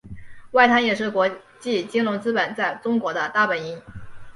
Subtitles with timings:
[0.53, 1.29] 外滩也是国
[1.59, 3.79] 际金融资本在中国的大本营。